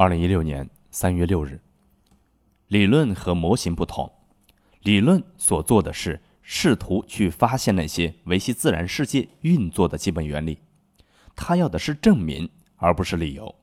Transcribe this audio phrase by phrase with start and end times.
[0.00, 1.60] 二零一六年三月六日，
[2.68, 4.10] 理论和模型不同。
[4.80, 10.58] 理论所做的是试图去发现那些维系自然世界运作的基本原理，
[11.36, 13.54] 他要的是证明，而不是理由。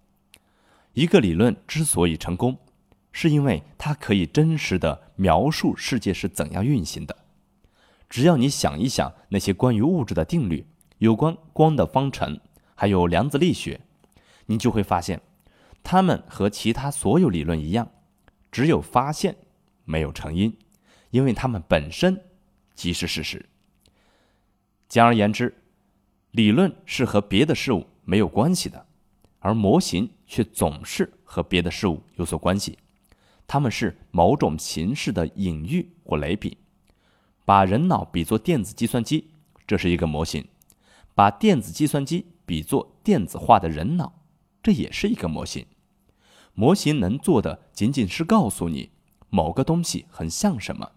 [0.93, 2.55] 一个理论之所以成功，
[3.11, 7.17] 是因为它可以真实的描述世界是怎样运行的。
[8.07, 10.67] 只要你想一想那些关于物质的定律，
[10.99, 12.39] 有关光的方程，
[12.75, 13.81] 还有量子力学，
[14.45, 15.19] 你就会发现。
[15.83, 17.89] 他们和其他所有理论一样，
[18.51, 19.35] 只有发现，
[19.85, 20.57] 没有成因，
[21.11, 22.21] 因为它们本身
[22.75, 23.45] 即是事实。
[24.89, 25.55] 简而言之，
[26.31, 28.85] 理论是和别的事物没有关系的，
[29.39, 32.77] 而模型却总是和别的事物有所关系。
[33.45, 36.57] 它们是某种形式的隐喻或类比。
[37.45, 39.29] 把人脑比作电子计算机，
[39.65, 40.43] 这是一个模型；
[41.15, 44.13] 把电子计算机比作电子化的人脑，
[44.67, 45.65] 这也是一个模型。
[46.53, 48.91] 模型能做的仅仅是告诉你
[49.29, 50.91] 某个东西很像什么，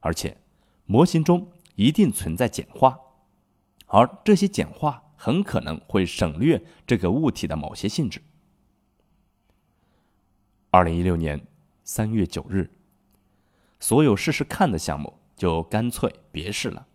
[0.00, 0.36] 而且
[0.84, 3.00] 模型中一定存在简化，
[3.86, 8.20] 而这些简化很可能会省略这个物体的某些性质。
[10.68, 11.46] 二零一六年
[11.84, 12.70] 三月九日，
[13.80, 16.86] 所有试试看的项目就干脆别试了。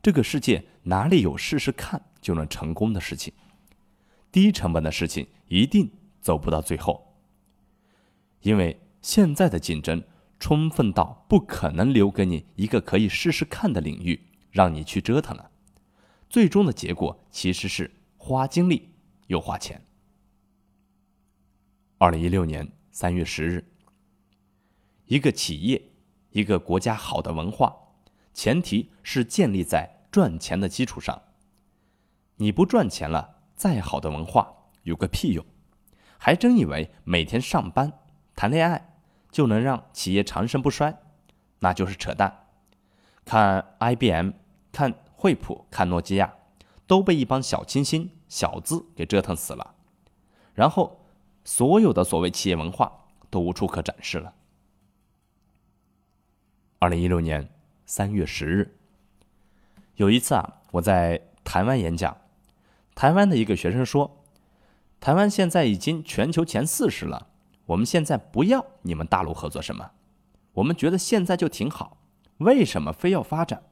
[0.00, 3.34] 这个世界哪里有试试看就能成功的事情？
[4.34, 5.88] 低成本的事情一定
[6.20, 7.14] 走不到最后。
[8.40, 10.02] 因为现在的竞争
[10.40, 15.52] 充分到不可能留给你一个可以试试看的领域，让你去折腾了。
[16.28, 18.88] 最终的结果其实是花精力
[19.28, 19.80] 又花钱。
[21.98, 23.64] 二零一六年三月十日，
[25.06, 25.80] 一个企业、
[26.30, 27.72] 一个国家好的文化，
[28.32, 31.22] 前提是建立在赚钱的基础上。
[32.38, 33.33] 你不赚钱了，
[33.64, 35.42] 再好的文化有个屁用！
[36.18, 37.94] 还真以为每天上班？
[38.36, 38.94] 谈恋爱
[39.30, 40.94] 就能让企业长盛不衰，
[41.60, 42.44] 那就是扯淡。
[43.24, 44.32] 看 IBM，
[44.70, 46.34] 看惠普，看诺基亚，
[46.86, 49.74] 都被一帮小清新、小资给折腾死了。
[50.52, 51.00] 然后，
[51.42, 54.34] 所有的所谓企业文化都无处可展示了。
[56.80, 57.48] 二零一六年
[57.86, 58.76] 三月十日，
[59.94, 62.14] 有一次啊，我在台湾演讲，
[62.94, 64.24] 台湾的一个学生说
[65.00, 67.28] ：“台湾现在已经全球前四十了。”
[67.66, 69.92] 我们现在不要你们大陆合作什么？
[70.52, 71.96] 我们觉得现在就挺好，
[72.38, 73.62] 为什么非要发展？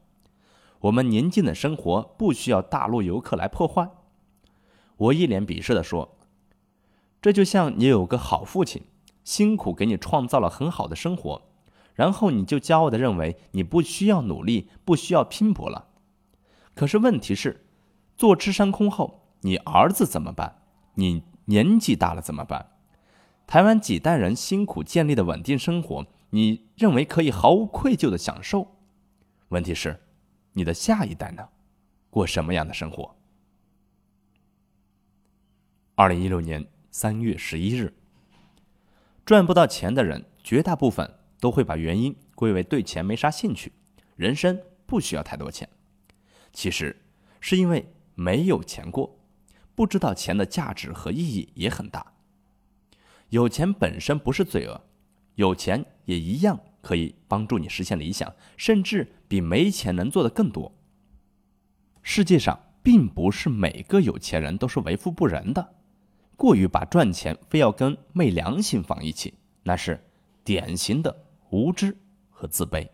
[0.81, 3.91] 我们宁静的生活不需要大陆游客来破坏。
[4.97, 6.17] 我一脸鄙视的说
[7.21, 8.83] ：“这就像你有个好父亲，
[9.23, 11.43] 辛苦给你创造了很好的生活，
[11.93, 15.89] 然后你就骄傲的认为你不需要努力，不需要拼搏了。
[16.73, 17.62] 可是问题是，
[18.23, 20.61] 坐吃山空后，你儿子怎么办？
[20.93, 22.71] 你年纪大了怎么办？”
[23.45, 28.77] 台湾几代人辛苦建立的稳定生活，你认为可以毫无愧疚的享受？
[29.49, 29.99] 问题是，
[30.53, 31.49] 你的下一代呢？
[32.09, 33.13] 过什么样的生活？
[35.95, 37.93] 二零一六年三月十一日，
[39.25, 43.73] 赚不到钱的人，绝大部分都会把原因归为对钱没啥兴趣，
[44.15, 45.67] 人生不需要太多钱。
[46.53, 46.95] 其实，
[47.41, 49.17] 是因为没有钱过，
[49.75, 52.13] 不知道钱的价值和意义也很大。
[53.29, 54.81] 有钱本身不是罪恶，
[55.35, 60.71] 有钱也一样可以帮助你实现理想，甚至比没钱能做的更多。
[62.01, 65.75] 世界上并不是每个有钱人都是为富不仁的，
[66.35, 69.33] 过于把赚钱非要跟昧良心放一起，
[69.63, 70.03] 那是
[70.43, 71.97] 典型的无知
[72.29, 72.87] 和自卑。